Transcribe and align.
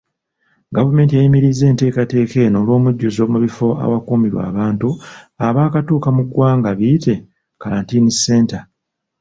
Gavumenti 0.75 1.13
yayimiriza 1.13 1.63
enteekateeka 1.71 2.37
eno 2.45 2.57
olw'omujjuzo 2.61 3.23
mubifo 3.31 3.67
awakuumirwa 3.83 4.41
abantu 4.51 4.87
abaakatuuka 5.47 6.09
mu 6.15 6.23
ggwanga 6.27 6.69
biyite 6.77 7.13
kalantiini 7.61 8.11
centre. 8.23 8.59